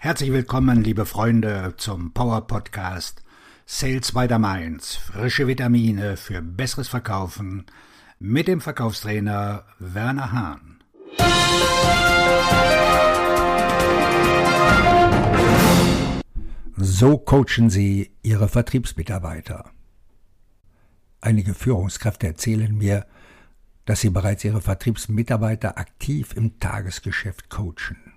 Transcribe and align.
Herzlich 0.00 0.30
willkommen, 0.30 0.84
liebe 0.84 1.06
Freunde, 1.06 1.74
zum 1.76 2.12
Power 2.12 2.46
Podcast 2.46 3.24
Sales 3.66 4.12
by 4.12 4.28
the 4.28 4.38
Mainz. 4.38 4.94
Frische 4.94 5.48
Vitamine 5.48 6.16
für 6.16 6.40
besseres 6.40 6.86
Verkaufen 6.86 7.66
mit 8.20 8.46
dem 8.46 8.60
Verkaufstrainer 8.60 9.64
Werner 9.80 10.30
Hahn. 10.30 10.78
So 16.76 17.18
coachen 17.18 17.68
Sie 17.68 18.12
Ihre 18.22 18.46
Vertriebsmitarbeiter. 18.46 19.68
Einige 21.20 21.54
Führungskräfte 21.54 22.28
erzählen 22.28 22.72
mir, 22.72 23.04
dass 23.84 24.02
sie 24.02 24.10
bereits 24.10 24.44
ihre 24.44 24.60
Vertriebsmitarbeiter 24.60 25.76
aktiv 25.76 26.34
im 26.36 26.60
Tagesgeschäft 26.60 27.50
coachen. 27.50 28.07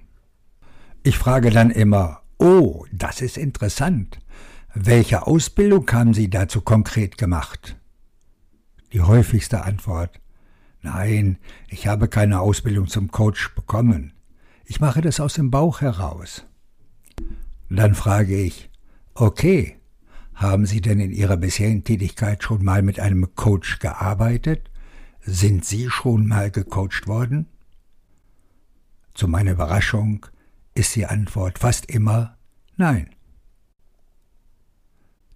Ich 1.04 1.18
frage 1.18 1.50
dann 1.50 1.72
immer, 1.72 2.22
oh, 2.38 2.86
das 2.92 3.22
ist 3.22 3.36
interessant. 3.36 4.20
Welche 4.76 5.26
Ausbildung 5.26 5.92
haben 5.92 6.14
Sie 6.14 6.30
dazu 6.30 6.62
konkret 6.62 7.18
gemacht? 7.18 7.76
Die 8.94 9.02
häufigste 9.02 9.64
Antwort, 9.64 10.22
nein, 10.84 11.40
ich 11.70 11.88
habe 11.88 12.08
keine 12.08 12.40
Ausbildung 12.40 12.88
zum 12.88 13.10
Coach 13.10 13.56
bekommen. 13.56 14.14
Ich 14.66 14.80
mache 14.80 15.02
das 15.02 15.20
aus 15.20 15.34
dem 15.34 15.50
Bauch 15.50 15.82
heraus. 15.82 16.46
Dann 17.70 17.96
frage 17.96 18.40
ich, 18.40 18.70
okay, 19.16 19.80
haben 20.36 20.68
Sie 20.68 20.82
denn 20.82 21.00
in 21.00 21.12
Ihrer 21.12 21.38
bisherigen 21.38 21.84
Tätigkeit 21.84 22.44
schon 22.44 22.64
mal 22.64 22.84
mit 22.84 23.00
einem 23.00 23.34
Coach 23.34 23.80
gearbeitet? 23.80 24.70
Sind 25.22 25.66
Sie 25.66 25.90
schon 25.90 26.28
mal 26.28 26.52
gecoacht 26.52 27.08
worden? 27.08 27.48
Zu 29.16 29.28
meiner 29.28 29.54
Überraschung 29.54 30.28
ist 30.74 30.96
die 30.96 31.06
Antwort 31.06 31.60
fast 31.60 31.90
immer 31.90 32.38
Nein. 32.78 33.10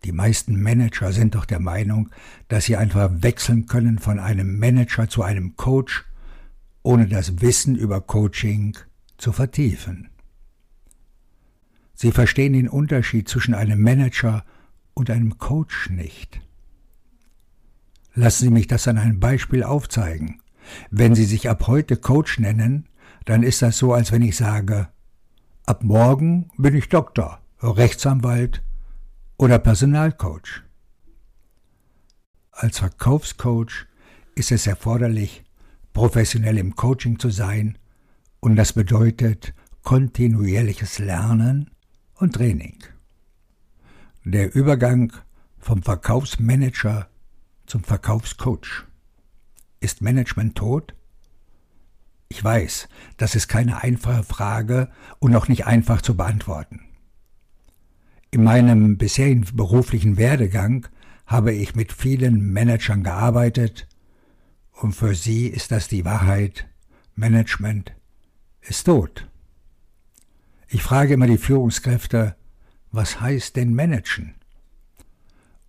Die 0.03 0.11
meisten 0.11 0.61
Manager 0.61 1.11
sind 1.11 1.35
doch 1.35 1.45
der 1.45 1.59
Meinung, 1.59 2.09
dass 2.47 2.65
sie 2.65 2.75
einfach 2.75 3.09
wechseln 3.11 3.65
können 3.65 3.99
von 3.99 4.19
einem 4.19 4.57
Manager 4.57 5.09
zu 5.09 5.23
einem 5.23 5.55
Coach, 5.55 6.05
ohne 6.83 7.07
das 7.07 7.41
Wissen 7.41 7.75
über 7.75 8.01
Coaching 8.01 8.77
zu 9.17 9.31
vertiefen. 9.31 10.09
Sie 11.93 12.11
verstehen 12.11 12.53
den 12.53 12.69
Unterschied 12.69 13.27
zwischen 13.29 13.53
einem 13.53 13.81
Manager 13.81 14.43
und 14.93 15.09
einem 15.09 15.37
Coach 15.37 15.89
nicht. 15.89 16.41
Lassen 18.13 18.45
Sie 18.45 18.51
mich 18.51 18.67
das 18.67 18.87
an 18.87 18.97
einem 18.97 19.19
Beispiel 19.19 19.63
aufzeigen. 19.63 20.41
Wenn 20.89 21.15
Sie 21.15 21.25
sich 21.25 21.49
ab 21.49 21.67
heute 21.67 21.97
Coach 21.97 22.39
nennen, 22.39 22.89
dann 23.25 23.43
ist 23.43 23.61
das 23.61 23.77
so, 23.77 23.93
als 23.93 24.11
wenn 24.11 24.21
ich 24.21 24.35
sage, 24.35 24.87
Ab 25.67 25.83
morgen 25.83 26.51
bin 26.59 26.75
ich 26.75 26.89
Doktor, 26.89 27.41
Rechtsanwalt 27.59 28.61
oder 29.35 29.57
Personalcoach. 29.57 30.61
Als 32.51 32.77
Verkaufscoach 32.77 33.87
ist 34.35 34.51
es 34.51 34.67
erforderlich, 34.67 35.43
professionell 35.91 36.59
im 36.59 36.75
Coaching 36.75 37.17
zu 37.17 37.31
sein 37.31 37.79
und 38.41 38.57
das 38.57 38.73
bedeutet 38.73 39.55
kontinuierliches 39.81 40.99
Lernen 40.99 41.71
und 42.13 42.35
Training. 42.35 42.83
Der 44.23 44.53
Übergang 44.53 45.13
vom 45.57 45.81
Verkaufsmanager 45.81 47.09
zum 47.65 47.83
Verkaufscoach. 47.83 48.85
Ist 49.79 50.03
Management 50.03 50.55
tot? 50.59 50.93
Ich 52.29 52.43
weiß, 52.43 52.89
das 53.17 53.35
ist 53.35 53.47
keine 53.47 53.83
einfache 53.83 54.23
Frage 54.23 54.89
und 55.19 55.35
auch 55.35 55.47
nicht 55.47 55.65
einfach 55.65 56.01
zu 56.01 56.17
beantworten. 56.17 56.81
In 58.31 58.43
meinem 58.43 58.97
bisherigen 58.97 59.45
beruflichen 59.53 60.17
Werdegang 60.17 60.87
habe 61.25 61.53
ich 61.53 61.75
mit 61.75 61.93
vielen 61.93 62.51
Managern 62.51 63.03
gearbeitet 63.03 63.87
und 64.73 64.93
für 64.93 65.15
sie 65.15 65.47
ist 65.47 65.71
das 65.71 65.87
die 65.87 66.05
Wahrheit. 66.05 66.67
Management 67.15 67.93
ist 68.61 68.83
tot. 68.83 69.27
Ich 70.67 70.83
frage 70.83 71.13
immer 71.13 71.27
die 71.27 71.37
Führungskräfte, 71.37 72.35
was 72.91 73.21
heißt 73.21 73.55
denn 73.55 73.73
managen? 73.73 74.35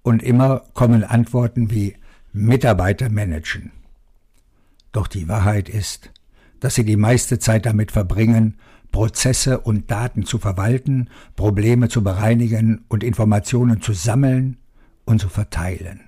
Und 0.03 0.23
immer 0.23 0.61
kommen 0.75 1.05
Antworten 1.05 1.71
wie 1.71 1.97
Mitarbeiter 2.33 3.09
managen. 3.09 3.73
Doch 4.93 5.07
die 5.07 5.29
Wahrheit 5.29 5.69
ist, 5.69 6.11
dass 6.61 6.75
sie 6.75 6.85
die 6.85 6.97
meiste 6.97 7.39
Zeit 7.39 7.67
damit 7.67 7.93
verbringen, 7.93 8.57
Prozesse 8.93 9.61
und 9.61 9.91
Daten 9.91 10.25
zu 10.25 10.39
verwalten, 10.39 11.11
Probleme 11.35 11.89
zu 11.89 12.03
bereinigen 12.03 12.85
und 12.89 13.05
Informationen 13.05 13.83
zu 13.83 13.93
sammeln 13.93 14.57
und 15.05 15.21
zu 15.21 15.29
verteilen. 15.29 16.01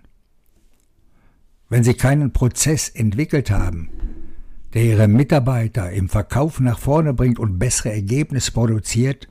Wenn 1.69 1.85
Sie 1.85 1.95
keinen 1.95 2.33
Prozess 2.33 2.89
entwickelt 2.89 3.51
haben, 3.51 3.91
der 4.73 4.85
Ihre 4.85 5.09
Mitarbeiter 5.09 5.91
im 5.91 6.09
Verkauf 6.09 6.61
nach 6.61 6.79
vorne 6.79 7.13
bringt 7.13 7.39
und 7.39 7.59
bessere 7.59 7.93
Ergebnisse 7.93 8.53
produziert, 8.53 9.29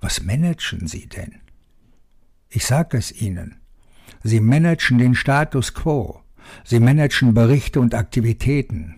was 0.00 0.22
managen 0.22 0.86
Sie 0.86 1.06
denn? 1.08 1.34
Ich 2.48 2.64
sage 2.64 2.96
es 2.96 3.12
Ihnen. 3.12 3.56
Sie 4.22 4.40
managen 4.40 4.98
den 4.98 5.14
Status 5.14 5.74
quo. 5.74 6.20
Sie 6.64 6.80
managen 6.80 7.34
Berichte 7.34 7.80
und 7.80 7.94
Aktivitäten. 7.94 8.96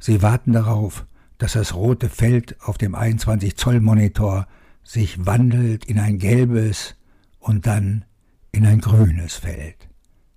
Sie 0.00 0.22
warten 0.22 0.52
darauf, 0.52 1.06
dass 1.38 1.52
das 1.52 1.74
rote 1.74 2.08
Feld 2.08 2.56
auf 2.60 2.78
dem 2.78 2.94
21 2.94 3.56
Zoll 3.56 3.80
Monitor 3.80 4.46
sich 4.82 5.26
wandelt 5.26 5.84
in 5.84 5.98
ein 5.98 6.18
gelbes 6.18 6.96
und 7.38 7.66
dann 7.66 8.04
in 8.52 8.66
ein 8.66 8.80
grünes 8.80 9.34
Feld. 9.34 9.88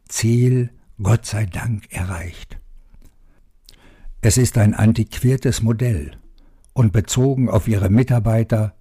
Ziel, 0.08 0.72
Gott 1.02 1.26
sei 1.26 1.46
Dank, 1.46 1.92
erreicht. 1.92 2.60
Es 4.22 4.38
ist 4.38 4.58
ein 4.58 4.74
antiquiertes 4.74 5.62
Modell 5.62 6.18
und 6.74 6.92
bezogen 6.92 7.50
auf 7.50 7.68
ihre 7.68 7.90
Mitarbeiter 7.90 8.76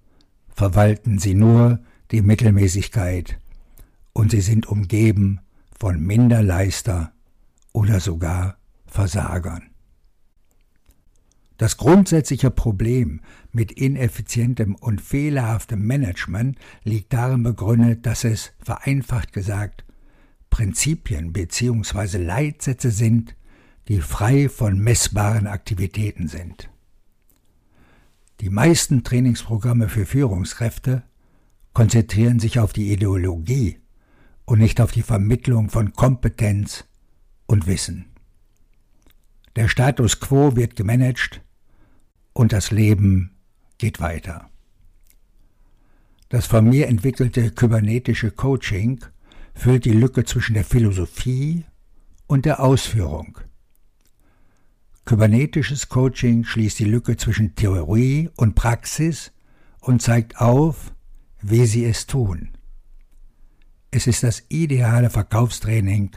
verwalten 0.49 1.19
sie 1.19 1.35
nur 1.35 1.79
die 2.11 2.21
Mittelmäßigkeit 2.21 3.39
und 4.13 4.31
sie 4.31 4.41
sind 4.41 4.65
umgeben 4.67 5.39
von 5.77 5.99
Minderleister 5.99 7.11
oder 7.73 7.99
sogar 7.99 8.57
Versagern. 8.87 9.69
Das 11.57 11.77
grundsätzliche 11.77 12.51
Problem 12.51 13.21
mit 13.51 13.71
ineffizientem 13.71 14.75
und 14.75 15.01
fehlerhaftem 15.01 15.85
Management 15.85 16.57
liegt 16.83 17.13
darin 17.13 17.41
begründet, 17.41 18.05
dass 18.05 18.23
es, 18.23 18.53
vereinfacht 18.59 19.33
gesagt, 19.33 19.83
Prinzipien 20.51 21.33
bzw. 21.33 22.17
Leitsätze 22.17 22.91
sind, 22.91 23.35
die 23.87 24.01
frei 24.01 24.49
von 24.49 24.79
messbaren 24.79 25.47
Aktivitäten 25.47 26.27
sind. 26.27 26.69
Die 28.39 28.49
meisten 28.49 29.03
Trainingsprogramme 29.03 29.89
für 29.89 30.05
Führungskräfte 30.05 31.03
konzentrieren 31.73 32.39
sich 32.39 32.59
auf 32.59 32.71
die 32.71 32.91
Ideologie 32.91 33.79
und 34.45 34.59
nicht 34.59 34.79
auf 34.79 34.91
die 34.91 35.01
Vermittlung 35.01 35.69
von 35.69 35.93
Kompetenz 35.93 36.85
und 37.47 37.65
Wissen. 37.65 38.05
Der 39.55 39.67
Status 39.67 40.19
quo 40.19 40.55
wird 40.55 40.75
gemanagt, 40.75 41.41
und 42.37 42.53
das 42.53 42.69
Leben 42.69 43.31
geht 43.79 43.99
weiter. 43.99 44.47
Das 46.29 46.45
von 46.45 46.69
mir 46.69 46.87
entwickelte 46.87 47.49
kybernetische 47.49 48.29
Coaching 48.29 49.03
füllt 49.55 49.85
die 49.85 49.91
Lücke 49.91 50.23
zwischen 50.23 50.53
der 50.53 50.63
Philosophie 50.63 51.65
und 52.27 52.45
der 52.45 52.59
Ausführung. 52.59 53.39
Kybernetisches 55.05 55.89
Coaching 55.89 56.43
schließt 56.43 56.77
die 56.77 56.85
Lücke 56.85 57.17
zwischen 57.17 57.55
Theorie 57.55 58.29
und 58.35 58.53
Praxis 58.53 59.31
und 59.79 60.03
zeigt 60.03 60.39
auf, 60.39 60.93
wie 61.41 61.65
sie 61.65 61.85
es 61.85 62.05
tun. 62.05 62.49
Es 63.89 64.05
ist 64.05 64.21
das 64.21 64.43
ideale 64.49 65.09
Verkaufstraining 65.09 66.11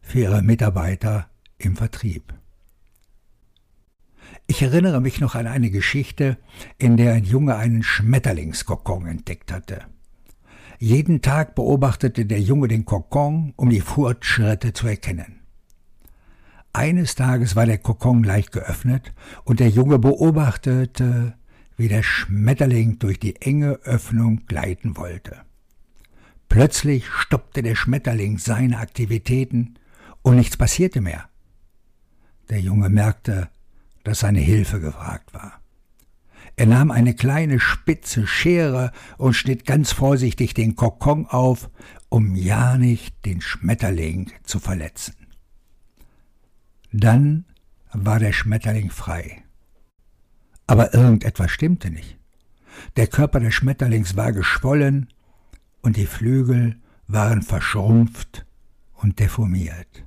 für 0.00 0.20
Ihre 0.20 0.42
Mitarbeiter 0.42 1.28
im 1.58 1.74
Vertrieb. 1.74 2.39
Ich 4.46 4.62
erinnere 4.62 5.00
mich 5.00 5.20
noch 5.20 5.34
an 5.34 5.46
eine 5.46 5.70
Geschichte, 5.70 6.36
in 6.78 6.96
der 6.96 7.12
ein 7.12 7.24
Junge 7.24 7.56
einen 7.56 7.82
Schmetterlingskokon 7.82 9.06
entdeckt 9.06 9.52
hatte. 9.52 9.84
Jeden 10.78 11.22
Tag 11.22 11.54
beobachtete 11.54 12.26
der 12.26 12.40
Junge 12.40 12.68
den 12.68 12.84
Kokon, 12.84 13.52
um 13.56 13.70
die 13.70 13.80
Fortschritte 13.80 14.72
zu 14.72 14.86
erkennen. 14.86 15.40
Eines 16.72 17.16
Tages 17.16 17.56
war 17.56 17.66
der 17.66 17.78
Kokon 17.78 18.24
leicht 18.24 18.52
geöffnet 18.52 19.12
und 19.44 19.60
der 19.60 19.68
Junge 19.68 19.98
beobachtete, 19.98 21.34
wie 21.76 21.88
der 21.88 22.02
Schmetterling 22.02 22.98
durch 22.98 23.18
die 23.18 23.36
enge 23.36 23.72
Öffnung 23.84 24.46
gleiten 24.46 24.96
wollte. 24.96 25.42
Plötzlich 26.48 27.06
stoppte 27.06 27.62
der 27.62 27.74
Schmetterling 27.74 28.38
seine 28.38 28.78
Aktivitäten 28.78 29.78
und 30.22 30.36
nichts 30.36 30.56
passierte 30.56 31.00
mehr. 31.00 31.28
Der 32.50 32.60
Junge 32.60 32.88
merkte, 32.88 33.48
dass 34.04 34.20
seine 34.20 34.40
Hilfe 34.40 34.80
gefragt 34.80 35.34
war. 35.34 35.60
Er 36.56 36.66
nahm 36.66 36.90
eine 36.90 37.14
kleine 37.14 37.58
spitze 37.58 38.26
Schere 38.26 38.92
und 39.16 39.34
schnitt 39.34 39.64
ganz 39.64 39.92
vorsichtig 39.92 40.52
den 40.54 40.76
Kokon 40.76 41.26
auf, 41.26 41.70
um 42.08 42.34
ja 42.34 42.76
nicht 42.76 43.24
den 43.24 43.40
Schmetterling 43.40 44.30
zu 44.42 44.58
verletzen. 44.58 45.14
Dann 46.92 47.44
war 47.92 48.18
der 48.18 48.32
Schmetterling 48.32 48.90
frei. 48.90 49.42
Aber 50.66 50.92
irgendetwas 50.94 51.50
stimmte 51.50 51.90
nicht. 51.90 52.18
Der 52.96 53.06
Körper 53.06 53.40
des 53.40 53.54
Schmetterlings 53.54 54.16
war 54.16 54.32
geschwollen 54.32 55.08
und 55.82 55.96
die 55.96 56.06
Flügel 56.06 56.78
waren 57.06 57.42
verschrumpft 57.42 58.46
und 58.94 59.18
deformiert. 59.18 60.04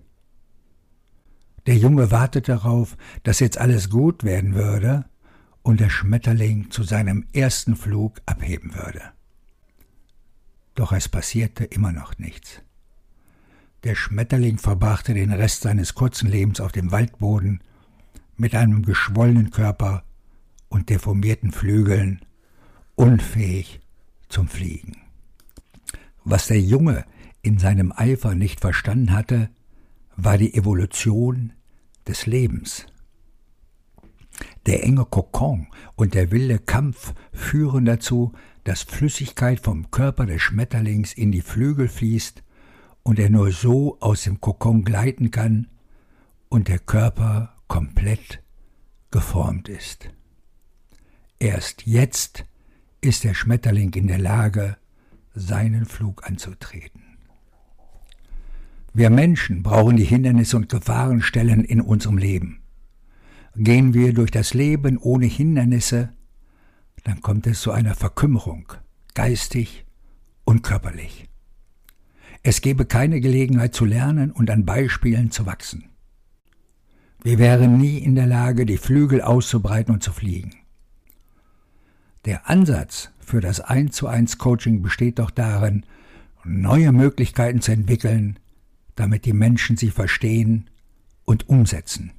Der 1.65 1.77
Junge 1.77 2.11
wartete 2.11 2.53
darauf, 2.53 2.97
dass 3.23 3.39
jetzt 3.39 3.57
alles 3.57 3.89
gut 3.89 4.23
werden 4.23 4.53
würde 4.53 5.05
und 5.61 5.79
der 5.79 5.89
Schmetterling 5.89 6.71
zu 6.71 6.83
seinem 6.83 7.25
ersten 7.33 7.75
Flug 7.75 8.21
abheben 8.25 8.75
würde. 8.75 9.01
Doch 10.75 10.91
es 10.91 11.07
passierte 11.07 11.63
immer 11.63 11.91
noch 11.91 12.17
nichts. 12.17 12.61
Der 13.83 13.95
Schmetterling 13.95 14.57
verbrachte 14.57 15.13
den 15.13 15.31
Rest 15.31 15.61
seines 15.61 15.93
kurzen 15.93 16.29
Lebens 16.29 16.59
auf 16.59 16.71
dem 16.71 16.91
Waldboden 16.91 17.61
mit 18.35 18.55
einem 18.55 18.83
geschwollenen 18.83 19.51
Körper 19.51 20.03
und 20.69 20.89
deformierten 20.89 21.51
Flügeln, 21.51 22.21
unfähig 22.95 23.81
zum 24.29 24.47
Fliegen. 24.47 24.97
Was 26.23 26.47
der 26.47 26.59
Junge 26.59 27.05
in 27.41 27.59
seinem 27.59 27.91
Eifer 27.91 28.35
nicht 28.35 28.61
verstanden 28.61 29.11
hatte, 29.11 29.49
war 30.15 30.37
die 30.37 30.53
Evolution 30.53 31.53
des 32.07 32.25
Lebens. 32.25 32.85
Der 34.65 34.83
enge 34.83 35.05
Kokon 35.05 35.67
und 35.95 36.13
der 36.13 36.31
wilde 36.31 36.59
Kampf 36.59 37.13
führen 37.31 37.85
dazu, 37.85 38.33
dass 38.63 38.83
Flüssigkeit 38.83 39.59
vom 39.59 39.91
Körper 39.91 40.25
des 40.25 40.41
Schmetterlings 40.41 41.13
in 41.13 41.31
die 41.31 41.41
Flügel 41.41 41.87
fließt 41.87 42.43
und 43.03 43.19
er 43.19 43.29
nur 43.29 43.51
so 43.51 43.97
aus 43.99 44.23
dem 44.23 44.39
Kokon 44.39 44.83
gleiten 44.83 45.31
kann 45.31 45.67
und 46.49 46.67
der 46.67 46.79
Körper 46.79 47.55
komplett 47.67 48.41
geformt 49.11 49.67
ist. 49.69 50.09
Erst 51.39 51.85
jetzt 51.85 52.45
ist 53.01 53.25
der 53.25 53.33
Schmetterling 53.33 53.93
in 53.93 54.07
der 54.07 54.19
Lage, 54.19 54.77
seinen 55.33 55.85
Flug 55.85 56.25
anzutreten. 56.25 57.02
Wir 58.95 59.09
Menschen 59.09 59.63
brauchen 59.63 59.97
die 59.97 60.03
Hindernisse 60.03 60.55
und 60.55 60.69
Gefahrenstellen 60.69 61.63
in 61.63 61.81
unserem 61.81 62.19
Leben. 62.19 62.61
Gehen 63.55 63.95
wir 63.95 64.13
durch 64.13 64.29
das 64.29 64.53
Leben 64.53 64.97
ohne 64.99 65.25
Hindernisse, 65.25 66.09
dann 67.03 67.21
kommt 67.21 67.47
es 67.47 67.61
zu 67.61 67.71
einer 67.71 67.95
Verkümmerung, 67.95 68.71
geistig 69.15 69.85
und 70.43 70.61
körperlich. 70.61 71.27
Es 72.43 72.61
gäbe 72.61 72.85
keine 72.85 73.19
Gelegenheit 73.19 73.73
zu 73.73 73.85
lernen 73.85 74.31
und 74.31 74.51
an 74.51 74.63
Beispielen 74.63 75.31
zu 75.31 75.47
wachsen. 75.47 75.85
Wir 77.23 77.39
wären 77.39 77.77
nie 77.77 77.97
in 77.97 78.13
der 78.13 78.27
Lage, 78.27 78.65
die 78.65 78.77
Flügel 78.77 79.21
auszubreiten 79.21 79.93
und 79.93 80.03
zu 80.03 80.11
fliegen. 80.11 80.53
Der 82.25 82.49
Ansatz 82.49 83.09
für 83.19 83.41
das 83.41 83.59
1 83.59 83.95
zu 83.95 84.07
1 84.07 84.37
Coaching 84.37 84.81
besteht 84.81 85.19
doch 85.19 85.31
darin, 85.31 85.85
neue 86.43 86.91
Möglichkeiten 86.91 87.61
zu 87.61 87.71
entwickeln, 87.71 88.39
damit 88.95 89.25
die 89.25 89.33
Menschen 89.33 89.77
sie 89.77 89.89
verstehen 89.89 90.69
und 91.25 91.49
umsetzen. 91.49 92.11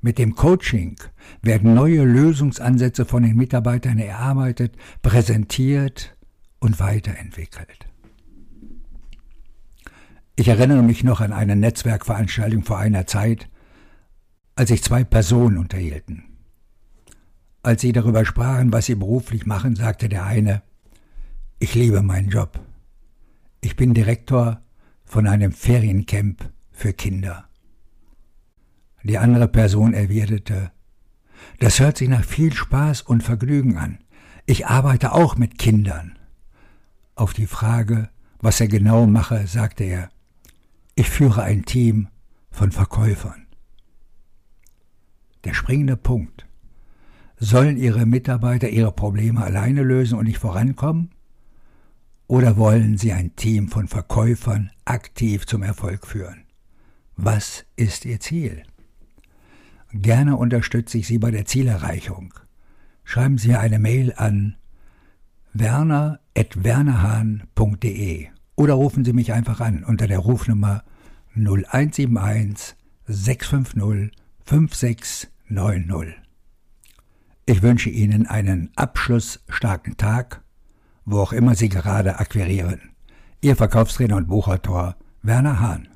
Mit 0.00 0.18
dem 0.18 0.34
Coaching 0.34 0.96
werden 1.40 1.72
neue 1.72 2.04
Lösungsansätze 2.04 3.06
von 3.06 3.22
den 3.22 3.36
Mitarbeitern 3.36 3.98
erarbeitet, 3.98 4.76
präsentiert 5.00 6.14
und 6.58 6.78
weiterentwickelt. 6.78 7.86
Ich 10.36 10.48
erinnere 10.48 10.82
mich 10.82 11.04
noch 11.04 11.20
an 11.20 11.32
eine 11.32 11.56
Netzwerkveranstaltung 11.56 12.64
vor 12.64 12.78
einer 12.78 13.06
Zeit, 13.06 13.48
als 14.56 14.68
sich 14.68 14.82
zwei 14.82 15.04
Personen 15.04 15.58
unterhielten. 15.58 16.24
Als 17.62 17.80
sie 17.80 17.92
darüber 17.92 18.24
sprachen, 18.26 18.72
was 18.72 18.86
sie 18.86 18.96
beruflich 18.96 19.46
machen, 19.46 19.74
sagte 19.74 20.08
der 20.08 20.26
eine, 20.26 20.62
ich 21.58 21.74
liebe 21.74 22.02
meinen 22.02 22.28
Job. 22.28 22.60
Ich 23.62 23.76
bin 23.76 23.94
Direktor 23.94 24.60
von 25.04 25.26
einem 25.26 25.52
Feriencamp 25.52 26.50
für 26.72 26.92
Kinder. 26.92 27.48
Die 29.02 29.18
andere 29.18 29.48
Person 29.48 29.92
erwiderte, 29.92 30.72
das 31.60 31.78
hört 31.78 31.98
sich 31.98 32.08
nach 32.08 32.24
viel 32.24 32.52
Spaß 32.52 33.02
und 33.02 33.22
Vergnügen 33.22 33.76
an. 33.76 33.98
Ich 34.46 34.66
arbeite 34.66 35.12
auch 35.12 35.36
mit 35.36 35.58
Kindern. 35.58 36.18
Auf 37.14 37.32
die 37.32 37.46
Frage, 37.46 38.10
was 38.40 38.60
er 38.60 38.68
genau 38.68 39.06
mache, 39.06 39.46
sagte 39.46 39.84
er, 39.84 40.10
ich 40.94 41.08
führe 41.08 41.42
ein 41.42 41.64
Team 41.64 42.08
von 42.50 42.72
Verkäufern. 42.72 43.46
Der 45.44 45.54
springende 45.54 45.96
Punkt. 45.96 46.46
Sollen 47.36 47.76
Ihre 47.76 48.06
Mitarbeiter 48.06 48.68
ihre 48.68 48.92
Probleme 48.92 49.42
alleine 49.42 49.82
lösen 49.82 50.18
und 50.18 50.26
nicht 50.26 50.38
vorankommen? 50.38 51.13
Oder 52.26 52.56
wollen 52.56 52.96
Sie 52.96 53.12
ein 53.12 53.36
Team 53.36 53.68
von 53.68 53.88
Verkäufern 53.88 54.70
aktiv 54.84 55.46
zum 55.46 55.62
Erfolg 55.62 56.06
führen? 56.06 56.44
Was 57.16 57.64
ist 57.76 58.04
Ihr 58.04 58.20
Ziel? 58.20 58.62
Gerne 59.92 60.36
unterstütze 60.36 60.98
ich 60.98 61.06
Sie 61.06 61.18
bei 61.18 61.30
der 61.30 61.44
Zielerreichung. 61.44 62.34
Schreiben 63.04 63.38
Sie 63.38 63.54
eine 63.54 63.78
Mail 63.78 64.12
an 64.16 64.56
werner.wernerhahn.de 65.52 68.26
oder 68.56 68.74
rufen 68.74 69.04
Sie 69.04 69.12
mich 69.12 69.32
einfach 69.32 69.60
an 69.60 69.84
unter 69.84 70.06
der 70.06 70.18
Rufnummer 70.18 70.82
0171 71.36 72.76
650 73.06 74.10
5690. 74.46 76.14
Ich 77.46 77.62
wünsche 77.62 77.90
Ihnen 77.90 78.26
einen 78.26 78.70
abschlussstarken 78.76 79.96
Tag, 79.96 80.43
wo 81.04 81.20
auch 81.20 81.32
immer 81.32 81.54
Sie 81.54 81.68
gerade 81.68 82.18
akquirieren. 82.18 82.80
Ihr 83.40 83.56
Verkaufstrainer 83.56 84.16
und 84.16 84.28
Buchautor 84.28 84.96
Werner 85.22 85.60
Hahn. 85.60 85.88